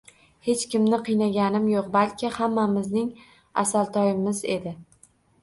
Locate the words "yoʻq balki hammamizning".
1.73-3.13